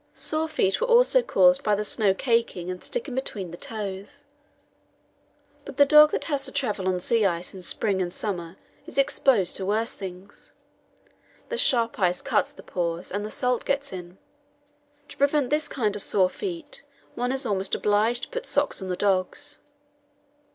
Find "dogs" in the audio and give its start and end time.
18.95-19.59